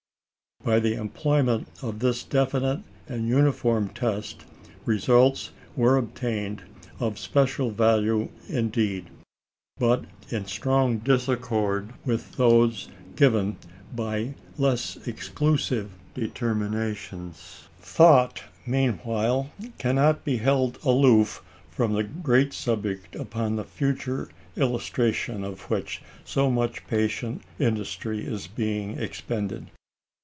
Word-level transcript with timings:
By 0.63 0.79
the 0.79 0.93
employment 0.93 1.67
of 1.81 1.97
this 1.97 2.21
definite 2.21 2.81
and 3.09 3.27
uniform 3.27 3.89
test, 3.89 4.45
results 4.85 5.49
were 5.75 5.97
obtained, 5.97 6.61
of 6.99 7.17
special 7.17 7.71
value 7.71 8.29
indeed, 8.47 9.09
but 9.77 10.05
in 10.29 10.45
strong 10.45 10.99
disaccord 10.99 11.93
with 12.05 12.33
those 12.33 12.89
given 13.15 13.57
by 13.95 14.35
less 14.59 14.97
exclusive 15.07 15.93
determinations. 16.13 17.67
Thought, 17.79 18.43
meantime, 18.63 19.45
cannot 19.79 20.23
be 20.23 20.37
held 20.37 20.77
aloof 20.85 21.43
from 21.71 21.93
the 21.93 22.03
great 22.03 22.53
subject 22.53 23.15
upon 23.15 23.55
the 23.55 23.63
future 23.65 24.29
illustration 24.55 25.43
of 25.43 25.71
which 25.71 26.03
so 26.23 26.51
much 26.51 26.85
patient 26.85 27.41
industry 27.57 28.23
is 28.23 28.45
being 28.45 28.99
expended. 28.99 29.65